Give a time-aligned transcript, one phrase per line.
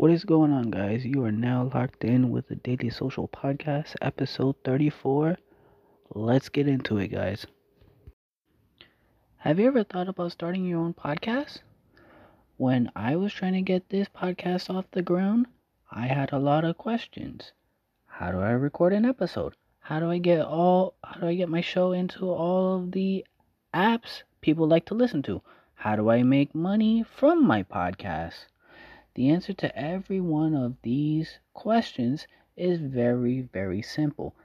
[0.00, 1.04] What is going on, guys?
[1.04, 5.36] You are now locked in with the Daily Social Podcast, episode 34.
[6.14, 7.44] Let's get into it, guys.
[9.36, 11.58] Have you ever thought about starting your own podcast?
[12.56, 15.48] When I was trying to get this podcast off the ground,
[15.90, 17.52] I had a lot of questions.
[18.06, 19.54] How do I record an episode?
[19.80, 23.26] How do I get all how do I get my show into all of the
[23.74, 25.42] apps people like to listen to?
[25.74, 28.46] How do I make money from my podcast?
[29.14, 32.26] The answer to every one of these questions
[32.56, 34.36] is very, very simple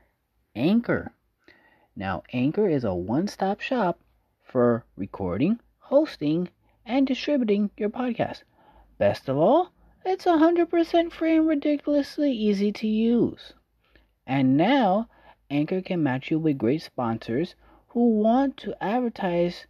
[0.55, 1.13] Anchor.
[1.95, 3.99] Now, Anchor is a one stop shop
[4.43, 6.49] for recording, hosting,
[6.85, 8.43] and distributing your podcast.
[8.97, 9.71] Best of all,
[10.05, 13.53] it's 100% free and ridiculously easy to use.
[14.25, 15.09] And now,
[15.49, 17.55] Anchor can match you with great sponsors
[17.89, 19.67] who want to advertise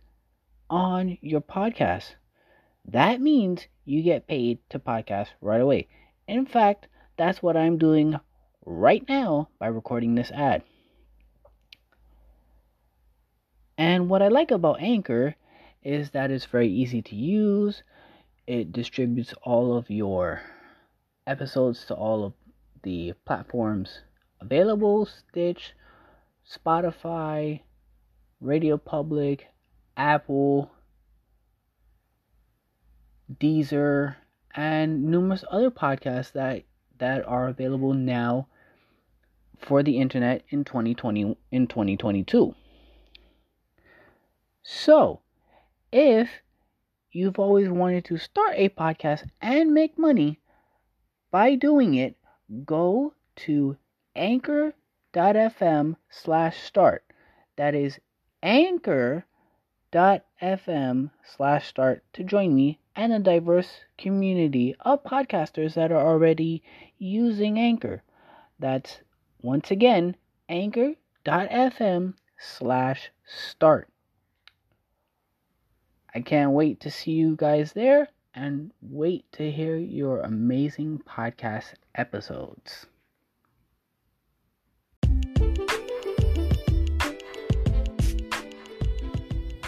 [0.69, 2.15] on your podcast.
[2.85, 5.87] That means you get paid to podcast right away.
[6.27, 8.19] In fact, that's what I'm doing
[8.65, 10.63] right now by recording this ad.
[13.77, 15.35] And what I like about Anchor
[15.83, 17.83] is that it's very easy to use.
[18.47, 20.41] It distributes all of your
[21.27, 22.33] episodes to all of
[22.83, 24.01] the platforms
[24.39, 25.73] available Stitch,
[26.47, 27.61] Spotify,
[28.39, 29.47] Radio Public,
[29.97, 30.71] Apple,
[33.31, 34.15] Deezer,
[34.55, 36.63] and numerous other podcasts that
[36.97, 38.47] that are available now
[39.57, 42.55] for the internet in 2020 in 2022.
[44.63, 45.21] So,
[45.91, 46.29] if
[47.11, 50.39] you've always wanted to start a podcast and make money
[51.31, 52.15] by doing it,
[52.65, 53.77] go to
[54.15, 57.03] anchor.fm slash start.
[57.57, 57.99] That is
[59.95, 66.61] anchor.fm slash start to join me and a diverse community of podcasters that are already
[66.97, 68.03] using Anchor.
[68.59, 68.99] That's
[69.41, 70.17] once again
[70.49, 73.87] anchor.fm slash start.
[76.13, 81.75] I can't wait to see you guys there and wait to hear your amazing podcast
[81.93, 82.87] episodes.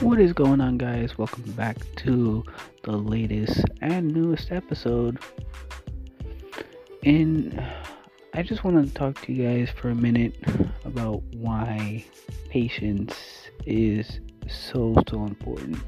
[0.01, 1.17] What is going on, guys?
[1.17, 2.43] Welcome back to
[2.83, 5.17] the latest and newest episode.
[7.01, 7.59] And
[8.35, 10.35] I just want to talk to you guys for a minute
[10.85, 12.05] about why
[12.47, 13.15] patience
[13.65, 15.79] is so, so important.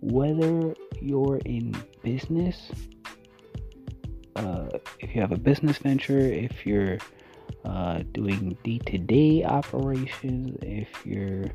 [0.00, 1.74] Whether you're in
[2.04, 2.70] business,
[4.36, 4.68] uh,
[5.00, 6.98] if you have a business venture, if you're
[7.64, 11.46] uh, doing day to day operations, if you're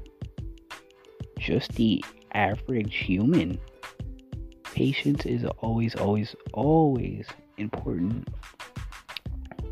[1.49, 3.59] just the average human.
[4.65, 7.25] Patience is always, always, always
[7.57, 8.27] important.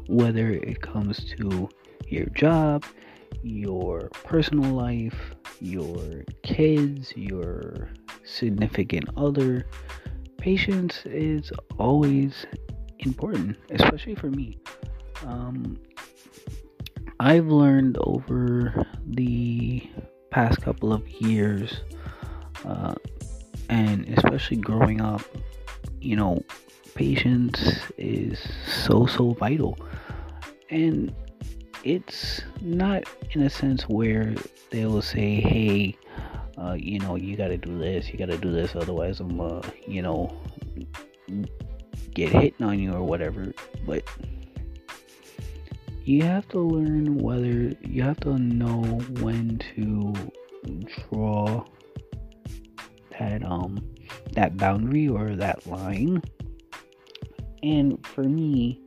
[0.08, 1.70] Whether it comes to
[2.08, 2.84] your job,
[3.44, 7.90] your personal life, your kids, your
[8.24, 9.68] significant other,
[10.40, 12.48] patience is always
[12.98, 14.58] important, especially for me.
[15.28, 15.78] Um,
[17.20, 19.88] I've learned over the
[20.30, 21.82] past couple of years,
[22.66, 22.96] uh,
[23.70, 25.22] and especially growing up,
[26.02, 26.44] you know,
[26.96, 29.78] patience is so, so vital.
[30.70, 31.14] And
[31.84, 34.34] it's not in a sense where
[34.72, 35.98] they will say, hey,
[36.58, 40.02] uh, you know, you gotta do this, you gotta do this, otherwise I'm, uh, you
[40.02, 40.36] know,
[42.14, 43.54] get hitting on you or whatever.
[43.86, 44.04] But
[46.08, 48.82] you have to learn whether you have to know
[49.20, 50.14] when to
[51.10, 51.66] draw
[53.20, 53.78] that um
[54.32, 56.22] that boundary or that line.
[57.62, 58.82] And for me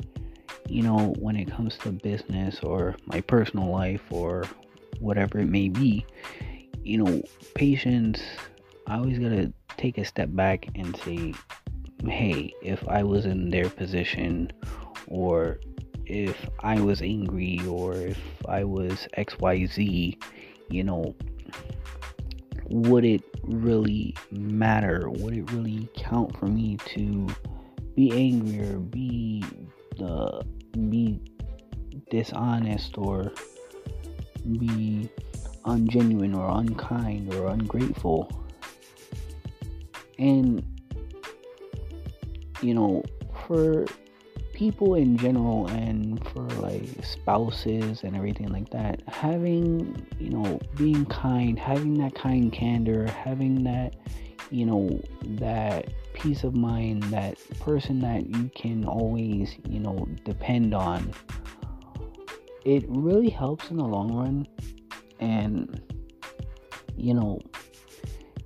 [0.71, 4.45] you know when it comes to business or my personal life or
[5.01, 6.07] whatever it may be
[6.85, 7.23] you know
[7.55, 8.23] patience
[8.87, 11.35] i always gotta take a step back and say
[12.07, 14.51] hey if i was in their position
[15.09, 15.59] or
[16.11, 18.19] if I was angry or if
[18.49, 20.21] I was XYZ,
[20.69, 21.15] you know,
[22.67, 25.09] would it really matter?
[25.09, 27.29] Would it really count for me to
[27.95, 29.45] be angry or be
[30.89, 31.21] be
[32.11, 33.31] dishonest or
[34.59, 35.09] be
[35.65, 38.31] ungenuine or unkind or ungrateful?
[40.19, 40.65] And
[42.63, 43.05] you know,
[43.47, 43.87] for
[44.61, 51.07] people in general and for like spouses and everything like that having you know being
[51.07, 53.95] kind having that kind candor having that
[54.51, 60.75] you know, that peace of mind, that person that you can always, you know, depend
[60.75, 61.13] on,
[62.65, 64.49] it really helps in the long run.
[65.21, 65.81] And,
[66.97, 67.41] you know,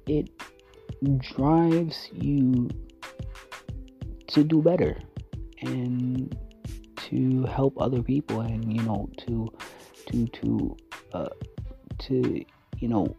[0.07, 0.31] it
[1.19, 2.69] drives you
[4.29, 4.99] to do better
[5.65, 6.37] and
[6.97, 9.53] to help other people and you know to
[10.07, 10.77] to to
[11.13, 11.29] uh
[11.99, 12.45] to
[12.79, 13.17] you know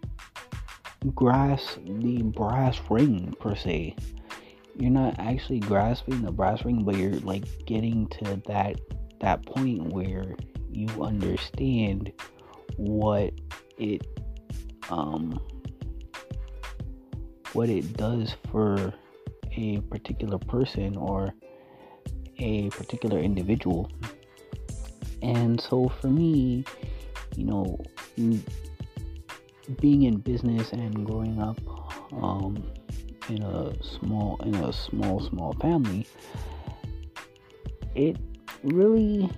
[1.13, 3.95] grasp the brass ring per se.
[4.77, 8.79] You're not actually grasping the brass ring but you're like getting to that
[9.21, 10.35] that point where
[10.71, 12.11] you understand
[12.77, 13.33] what
[13.77, 14.05] it
[14.89, 15.39] um
[17.53, 18.93] what it does for
[19.53, 21.33] a particular person or
[22.39, 23.91] a particular individual.
[25.21, 26.65] And so for me,
[27.35, 27.79] you know,
[29.79, 31.59] being in business and growing up
[32.13, 32.63] um,
[33.29, 36.07] in a small in a small small family,
[37.95, 38.17] it
[38.63, 39.29] really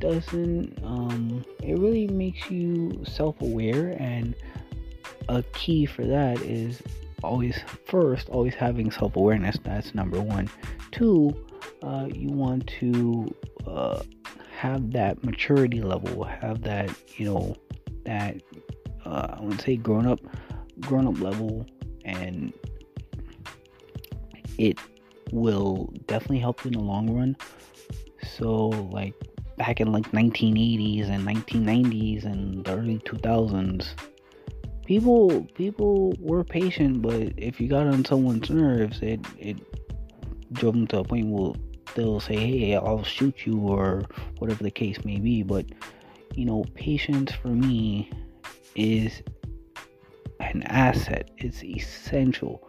[0.00, 3.96] doesn't um, it really makes you self-aware.
[3.98, 4.34] And
[5.28, 6.82] a key for that is
[7.22, 9.58] always first always having self-awareness.
[9.64, 10.50] That's number one.
[10.92, 11.34] Two
[11.84, 13.34] uh, you want to
[13.66, 14.02] uh,
[14.56, 17.54] have that maturity level have that you know
[18.04, 18.36] that
[19.04, 20.20] uh, i would say grown up
[20.80, 21.66] grown up level
[22.04, 22.52] and
[24.58, 24.78] it
[25.32, 27.36] will definitely help you in the long run.
[28.36, 29.14] So like
[29.56, 33.94] back in like 1980s and 1990s and the early 2000s
[34.84, 39.56] people people were patient, but if you got on someone's nerves, it it
[40.52, 41.54] drove them to a point where
[41.94, 44.04] they'll say, "Hey, I'll shoot you," or
[44.38, 45.42] whatever the case may be.
[45.42, 45.66] But
[46.34, 48.10] you know, patience for me
[48.74, 49.22] is
[50.40, 51.30] an asset.
[51.38, 52.66] It's essential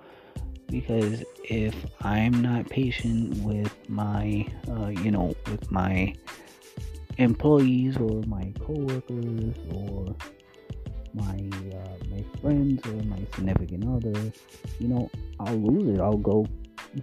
[0.70, 6.14] because if I'm not patient with my, uh, you know, with my
[7.18, 10.16] employees or my coworkers or
[11.14, 14.32] my uh, my friends or my significant other,
[14.80, 16.02] you know, I'll lose it.
[16.02, 16.48] I'll go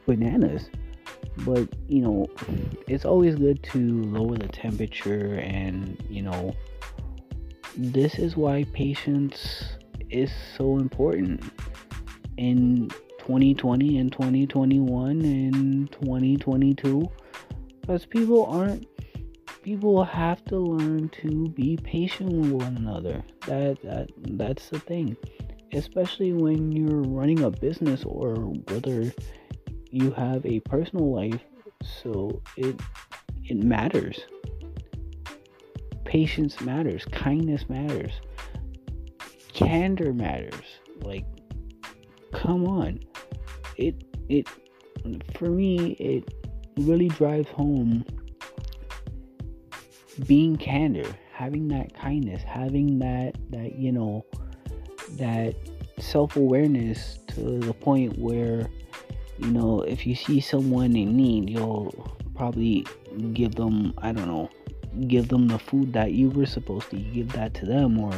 [0.07, 0.69] bananas.
[1.38, 2.26] But you know,
[2.87, 6.55] it's always good to lower the temperature, and you know,
[7.76, 9.76] this is why patience
[10.11, 11.43] is so important
[12.37, 12.88] in
[13.19, 17.11] 2020 and 2021 and 2022
[17.81, 18.87] because people aren't
[19.62, 23.23] people have to learn to be patient with one another.
[23.46, 25.17] That that that's the thing.
[25.73, 29.12] Especially when you're running a business or whether
[29.93, 31.41] you have a personal life.
[32.03, 32.81] So it
[33.44, 34.21] it matters.
[36.05, 38.12] Patience matters, kindness matters.
[39.53, 40.65] Candor matters.
[41.03, 41.27] Like
[42.33, 43.00] come on.
[43.77, 44.49] It it
[45.35, 46.33] for me it
[46.79, 48.05] really drives home
[50.27, 54.25] being candor, having that kindness, having that that you know
[55.19, 55.55] that
[55.99, 58.67] self-awareness to the point where
[59.38, 62.87] you know if you see someone in need, you'll probably
[63.32, 64.50] give them I don't know,
[65.06, 68.12] give them the food that you were supposed to give that to them or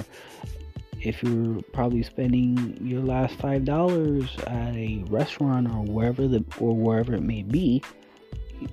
[1.00, 6.74] if you're probably spending your last five dollars at a restaurant or wherever the or
[6.74, 7.82] wherever it may be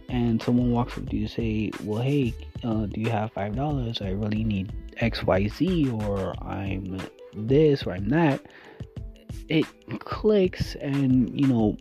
[0.07, 2.33] and someone walks up to you and say well hey
[2.63, 4.01] uh, do you have five dollars?
[4.01, 6.99] I really need X, Y, Z, or I'm
[7.35, 8.45] this or I'm that.
[9.49, 9.65] It
[9.99, 11.77] clicks, and you know,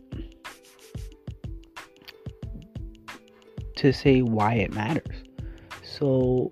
[3.81, 5.23] to say why it matters.
[5.81, 6.51] So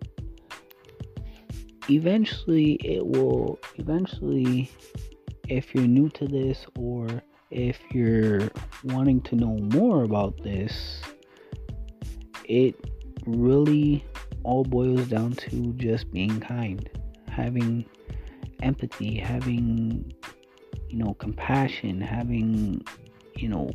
[1.88, 3.60] eventually, it will.
[3.76, 4.72] Eventually,
[5.48, 7.22] if you're new to this or
[7.52, 8.50] if you're
[8.84, 11.02] wanting to know more about this,
[12.46, 12.74] it
[13.28, 14.04] really
[14.44, 16.90] all boils down to just being kind,
[17.30, 17.86] having
[18.64, 20.12] empathy, having
[20.88, 22.84] you know compassion, having
[23.36, 23.70] you know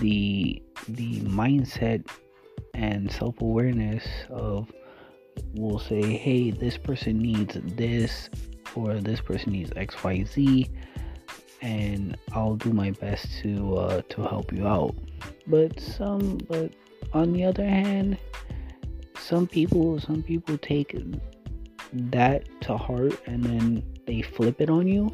[0.00, 2.08] the the mindset
[2.76, 4.70] and self-awareness of
[5.54, 8.28] we'll say hey this person needs this
[8.74, 10.68] or this person needs xyz
[11.62, 14.94] and i'll do my best to uh, to help you out.
[15.46, 16.72] But some but
[17.12, 18.18] on the other hand
[19.18, 20.96] some people some people take
[21.92, 25.12] that to heart and then they flip it on you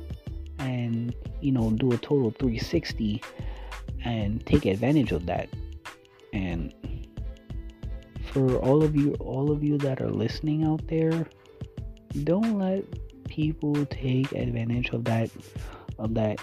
[0.58, 3.22] and you know do a total 360
[4.04, 5.48] and take advantage of that.
[6.32, 6.74] And
[8.32, 11.26] for all of you all of you that are listening out there
[12.24, 12.84] don't let
[13.28, 15.30] people take advantage of that
[15.98, 16.38] of that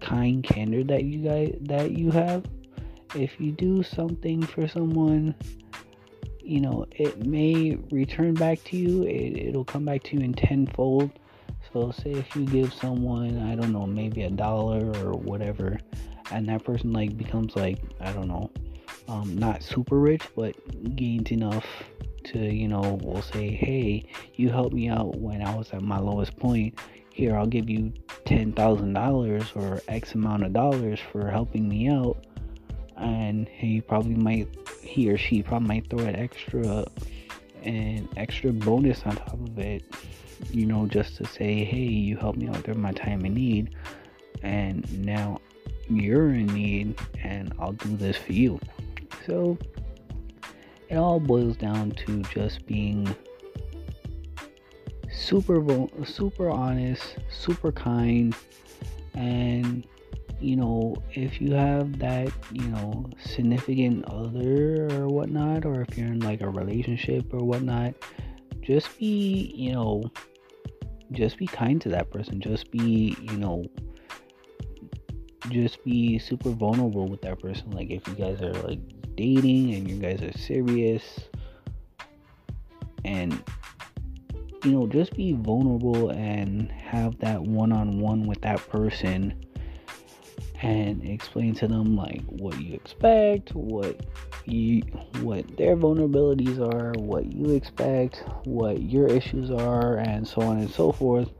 [0.00, 2.44] kind candor that you guys that you have.
[3.14, 5.34] If you do something for someone
[6.40, 9.04] you know it may return back to you.
[9.04, 11.10] It, it'll come back to you in tenfold.
[11.72, 15.78] So say if you give someone i don't know maybe a dollar or whatever
[16.32, 18.50] and that person like becomes like i don't know
[19.10, 20.54] um, not super rich but
[20.96, 21.66] gains enough
[22.22, 25.98] to you know will say hey you helped me out when i was at my
[25.98, 26.78] lowest point.
[27.12, 27.92] Here i'll give you
[28.26, 32.24] $10000 or x amount of dollars for helping me out.
[32.96, 34.48] And he probably might
[34.82, 36.84] he or she probably might throw an extra
[37.62, 39.82] an extra bonus on top of it
[40.50, 43.74] you know just to say hey you helped me out during my time in need
[44.42, 45.38] and now
[45.90, 48.60] you're in need and I'll do this for you
[49.26, 49.58] so
[50.88, 53.14] it all boils down to just being
[55.12, 55.62] super
[56.04, 58.34] super honest super kind
[59.14, 59.86] and
[60.40, 66.06] you know, if you have that, you know, significant other or whatnot, or if you're
[66.06, 67.94] in like a relationship or whatnot,
[68.62, 70.02] just be, you know,
[71.12, 72.40] just be kind to that person.
[72.40, 73.64] Just be, you know,
[75.50, 77.70] just be super vulnerable with that person.
[77.72, 78.80] Like if you guys are like
[79.20, 81.20] dating and you guys are serious
[83.04, 83.42] and
[84.64, 89.34] you know, just be vulnerable and have that one on one with that person
[90.62, 94.06] and explain to them like what you expect, what
[94.46, 94.80] you
[95.20, 100.70] what their vulnerabilities are, what you expect, what your issues are, and so on and
[100.70, 101.30] so forth.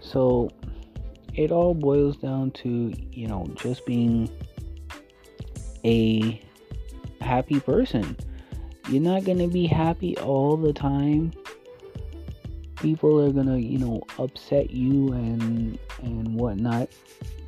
[0.00, 0.50] So
[1.34, 4.30] it all boils down to, you know, just being
[5.84, 6.42] a
[7.22, 8.16] happy person.
[8.88, 11.32] You're not to be happy all the time.
[12.76, 16.88] People are to, you know, upset you and and whatnot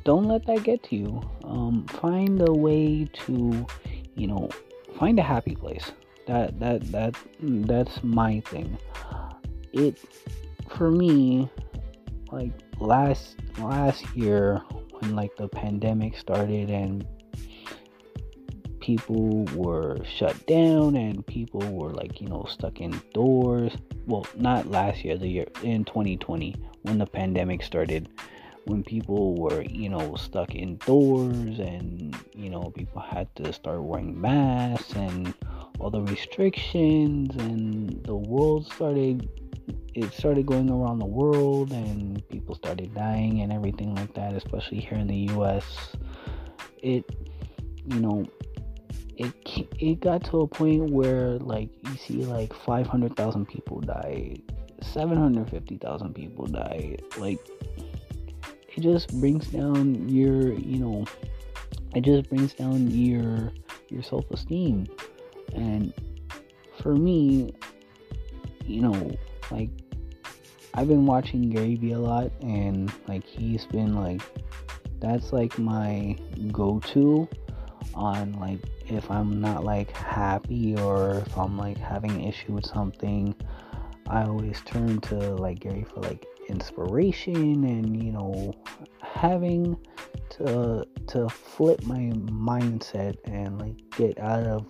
[0.05, 1.21] don't let that get to you.
[1.43, 3.67] Um, find a way to,
[4.15, 4.49] you know,
[4.97, 5.91] find a happy place.
[6.27, 8.77] That that that that's my thing.
[9.73, 9.99] It
[10.69, 11.49] for me,
[12.31, 14.61] like last last year
[14.99, 17.05] when like the pandemic started and
[18.85, 23.73] people were shut down and people were like you know stuck indoors
[24.05, 28.07] well not last year the year in 2020 when the pandemic started
[28.65, 34.19] when people were, you know, stuck indoors and, you know, people had to start wearing
[34.19, 35.33] masks and
[35.79, 39.29] all the restrictions and the world started
[39.93, 44.79] it started going around the world and people started dying and everything like that, especially
[44.79, 45.95] here in the US.
[46.81, 47.05] It
[47.87, 48.25] you know,
[49.17, 49.33] it
[49.79, 54.35] it got to a point where like you see like 500,000 people die,
[54.81, 56.97] 750,000 people die.
[57.17, 57.39] Like
[58.75, 61.05] it just brings down your you know
[61.95, 63.51] it just brings down your
[63.89, 64.85] your self-esteem
[65.55, 65.93] and
[66.81, 67.53] for me
[68.65, 69.11] you know
[69.51, 69.69] like
[70.73, 74.21] i've been watching gary vee a lot and like he's been like
[74.99, 76.17] that's like my
[76.51, 77.27] go-to
[77.95, 82.65] on like if i'm not like happy or if i'm like having an issue with
[82.65, 83.33] something
[84.07, 88.53] i always turn to like gary for like inspiration and you know
[89.01, 89.77] having
[90.29, 94.65] to to flip my mindset and like get out of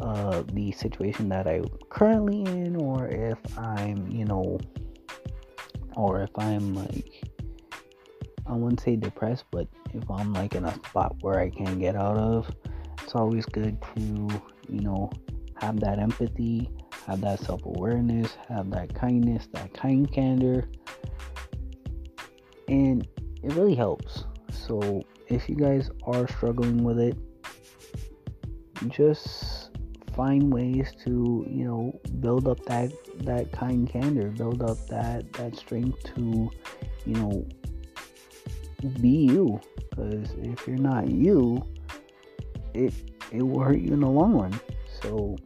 [0.00, 4.58] uh, the situation that I'm currently in, or if I'm, you know,
[5.96, 7.23] or if I'm like,
[8.46, 11.96] I wouldn't say depressed, but if I'm like in a spot where I can't get
[11.96, 12.54] out of,
[13.02, 14.02] it's always good to,
[14.68, 15.10] you know,
[15.60, 16.70] have that empathy,
[17.06, 20.68] have that self awareness, have that kindness, that kind candor,
[22.68, 23.06] and
[23.42, 24.24] it really helps.
[24.50, 27.16] So if you guys are struggling with it,
[28.88, 29.70] just
[30.14, 32.92] find ways to you know build up that
[33.24, 36.50] that kind candor, build up that that strength to
[37.04, 37.46] you know
[38.88, 39.60] be you.
[39.90, 41.64] Because if you're not you,
[42.72, 42.92] it
[43.32, 44.60] it will hurt you in the long run.
[45.02, 45.36] So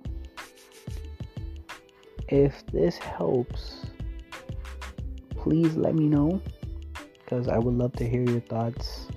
[2.29, 3.87] if this helps,
[5.31, 6.41] please let me know
[7.25, 9.09] because I would love to hear your thoughts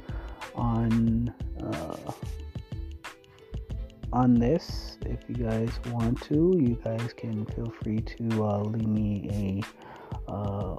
[0.55, 2.11] on uh,
[4.13, 4.97] on this.
[5.05, 9.61] If you guys want to, you guys can feel free to uh, leave me
[10.27, 10.77] a uh,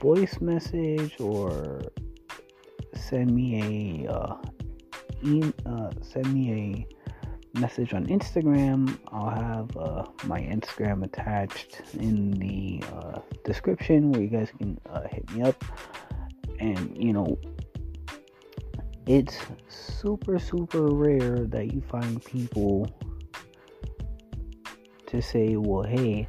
[0.00, 1.82] voice message or
[2.96, 4.36] send me a uh,
[5.22, 6.86] e- uh, send me
[7.54, 8.98] a message on Instagram.
[9.12, 15.06] I'll have uh, my Instagram attached in the uh, description where you guys can uh,
[15.08, 15.64] hit me up
[16.60, 17.38] and you know
[19.06, 19.36] it's
[19.68, 22.88] super super rare that you find people
[25.14, 26.26] to say, well, hey,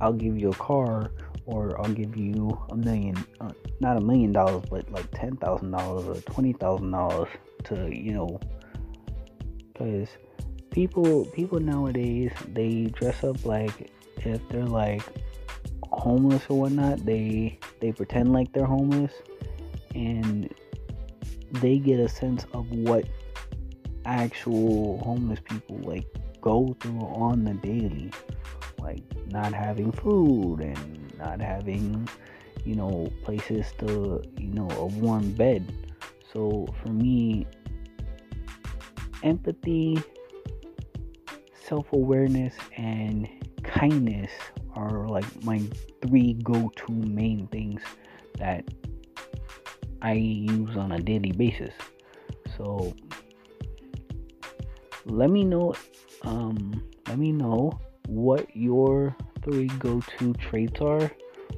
[0.00, 1.10] I'll give you a car
[1.48, 5.70] or I'll give you a million, uh, not a million dollars, but like ten thousand
[5.70, 7.28] dollars or twenty thousand dollars
[7.64, 8.38] to, you know,
[9.72, 10.08] because
[10.70, 15.02] people people nowadays they dress up like if they're like
[15.84, 19.12] homeless or whatnot, they they pretend like they're homeless
[19.94, 20.52] and
[21.52, 23.06] they get a sense of what
[24.04, 26.04] actual homeless people like
[26.42, 28.10] go through on the daily
[28.80, 32.08] like not having food and not having
[32.64, 35.64] you know places to you know a warm bed
[36.32, 37.46] so for me
[39.22, 40.02] empathy
[41.68, 43.28] self-awareness and
[43.62, 44.30] kindness
[44.74, 45.60] are like my
[46.00, 47.82] three go-to main things
[48.38, 48.64] that
[50.00, 51.74] I use on a daily basis.
[52.56, 52.94] So
[55.04, 55.74] let me know
[56.22, 59.16] um, let me know what your
[59.48, 61.10] three go-to traits are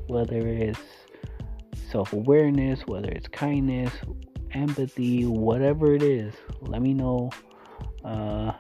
[0.06, 0.80] whether it's
[1.90, 3.92] self-awareness whether it's kindness
[4.52, 7.30] empathy whatever it is let me know
[8.04, 8.52] uh,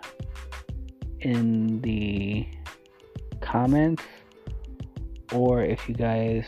[1.20, 2.46] in the
[3.40, 4.02] comments.
[5.32, 6.44] Or if you guys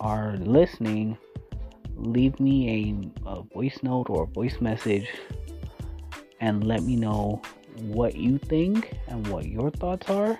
[0.00, 1.16] are listening
[1.96, 5.08] leave me a, a voice note or a voice message
[6.40, 7.40] and let me know
[7.82, 10.38] what you think and what your thoughts are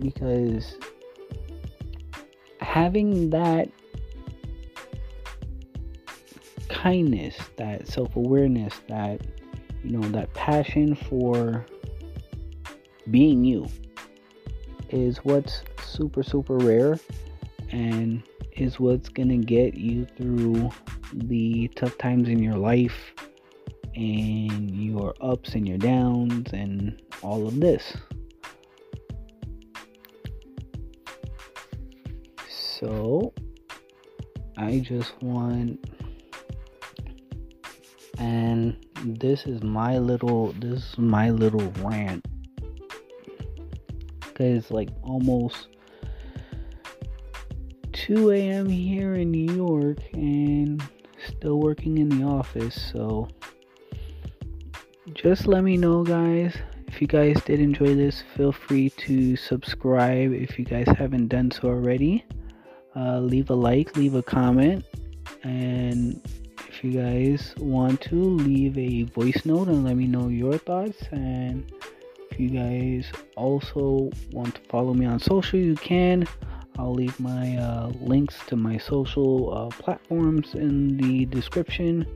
[0.00, 0.76] because
[2.60, 3.68] having that
[6.68, 9.20] kindness, that self awareness, that
[9.84, 11.64] you know, that passion for
[13.10, 13.66] being you
[14.90, 16.98] is what's super, super rare
[17.70, 20.70] and is what's gonna get you through
[21.14, 23.14] the tough times in your life
[23.94, 27.96] and your ups and your downs and all of this.
[32.78, 33.32] So,
[34.56, 35.84] I just want,
[38.18, 42.26] and this is my little, this is my little rant.
[44.20, 45.68] Because, like, almost
[47.92, 48.68] 2 a.m.
[48.68, 50.82] here in New York and
[51.26, 52.90] still working in the office.
[52.92, 53.28] So
[55.12, 56.56] just let me know, guys.
[56.86, 61.50] If you guys did enjoy this, feel free to subscribe if you guys haven't done
[61.50, 62.24] so already.
[62.98, 64.84] Uh, leave a like, leave a comment,
[65.44, 66.20] and
[66.68, 70.98] if you guys want to, leave a voice note and let me know your thoughts.
[71.12, 71.70] And
[72.30, 73.06] if you guys
[73.36, 76.26] also want to follow me on social, you can.
[76.76, 82.06] I'll leave my uh, links to my social uh, platforms in the description,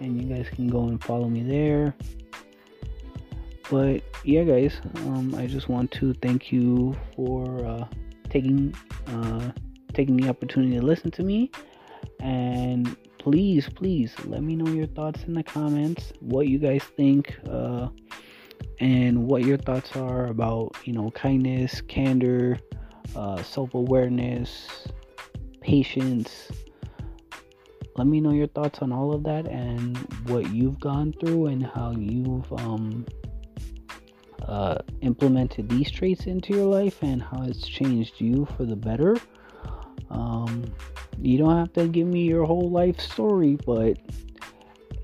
[0.00, 1.94] and you guys can go and follow me there.
[3.70, 7.86] But yeah, guys, um, I just want to thank you for uh,
[8.30, 8.74] taking
[9.08, 9.50] uh,
[9.94, 11.50] taking the opportunity to listen to me,
[12.20, 16.12] and please, please let me know your thoughts in the comments.
[16.20, 17.88] What you guys think uh,
[18.80, 22.58] and what your thoughts are about you know kindness, candor
[23.16, 24.86] uh, self awareness,
[25.60, 26.50] patience.
[27.96, 29.96] Let me know your thoughts on all of that and
[30.28, 33.06] what you've gone through and how you've um,
[34.42, 39.16] uh, implemented these traits into your life and how it's changed you for the better.
[40.10, 40.64] Um,
[41.20, 43.98] you don't have to give me your whole life story, but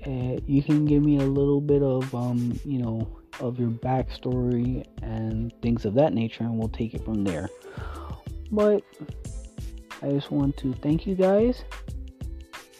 [0.05, 3.07] uh, you can give me a little bit of, um, you know,
[3.39, 7.49] of your backstory and things of that nature, and we'll take it from there.
[8.51, 8.83] But
[10.01, 11.63] I just want to thank you guys,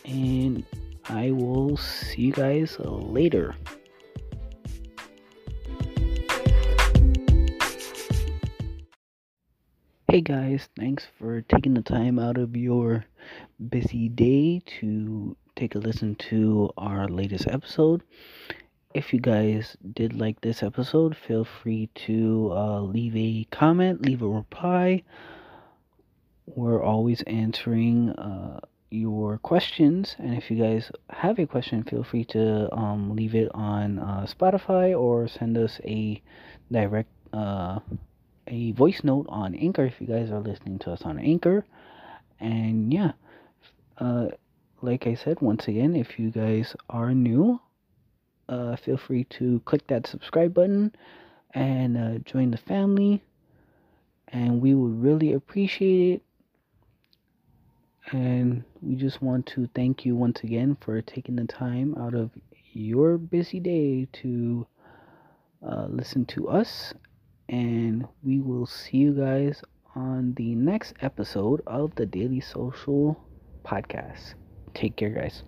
[0.05, 0.63] and
[1.05, 3.55] I will see you guys later.
[10.11, 13.05] Hey guys, thanks for taking the time out of your
[13.69, 18.03] busy day to take a listen to our latest episode.
[18.93, 24.21] If you guys did like this episode, feel free to uh, leave a comment, leave
[24.21, 25.03] a reply
[26.45, 30.17] we're always answering uh, your questions.
[30.19, 34.27] And if you guys have a question, feel free to um, leave it on uh,
[34.27, 36.21] Spotify or send us a
[36.69, 37.79] direct uh,
[38.47, 41.65] a voice note on Anchor if you guys are listening to us on Anchor.
[42.39, 43.11] And yeah,
[43.97, 44.27] uh,
[44.81, 47.59] like I said, once again, if you guys are new,
[48.49, 50.93] uh, feel free to click that subscribe button
[51.53, 53.23] and uh, join the family.
[54.27, 56.21] And we would really appreciate it
[58.11, 62.31] and we just want to thank you once again for taking the time out of
[62.73, 64.65] your busy day to
[65.65, 66.93] uh, listen to us.
[67.51, 69.61] And we will see you guys
[69.93, 73.29] on the next episode of the Daily Social
[73.63, 74.33] Podcast.
[74.73, 75.43] Take care, guys.